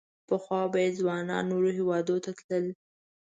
پخوا 0.27 0.61
به 0.71 0.79
یې 0.85 0.91
ځوانان 0.99 1.43
نورو 1.51 1.69
هېوادونو 1.77 2.23
ته 2.25 2.31
تلل. 2.37 2.65